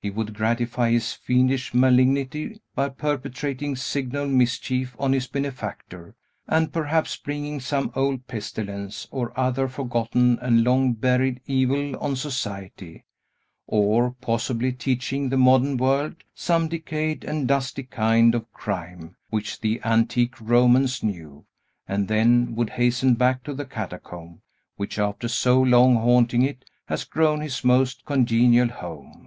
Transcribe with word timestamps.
He 0.00 0.10
would 0.10 0.32
gratify 0.32 0.92
his 0.92 1.12
fiendish 1.12 1.74
malignity 1.74 2.60
by 2.76 2.90
perpetrating 2.90 3.74
signal 3.74 4.28
mischief 4.28 4.94
on 4.96 5.12
his 5.12 5.26
benefactor, 5.26 6.14
and 6.46 6.72
perhaps 6.72 7.16
bringing 7.16 7.58
some 7.58 7.90
old 7.96 8.28
pestilence 8.28 9.08
or 9.10 9.38
other 9.38 9.66
forgotten 9.66 10.38
and 10.40 10.62
long 10.62 10.92
buried 10.92 11.40
evil 11.48 11.98
on 11.98 12.14
society; 12.14 13.06
or, 13.66 14.12
possibly, 14.20 14.70
teaching 14.70 15.30
the 15.30 15.36
modern 15.36 15.76
world 15.76 16.14
some 16.32 16.68
decayed 16.68 17.24
and 17.24 17.48
dusty 17.48 17.82
kind 17.82 18.36
of 18.36 18.52
crime, 18.52 19.16
which 19.30 19.60
the 19.60 19.80
antique 19.82 20.40
Romans 20.40 21.02
knew, 21.02 21.44
and 21.88 22.06
then 22.06 22.54
would 22.54 22.70
hasten 22.70 23.14
back 23.14 23.42
to 23.42 23.52
the 23.52 23.64
catacomb, 23.66 24.42
which, 24.76 24.96
after 24.96 25.26
so 25.26 25.60
long 25.60 25.96
haunting 25.96 26.42
it, 26.42 26.64
has 26.86 27.02
grown 27.02 27.40
his 27.40 27.64
most 27.64 28.04
congenial 28.04 28.68
home. 28.68 29.24